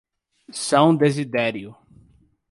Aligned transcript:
São 0.55 0.95
Desidério 0.97 1.75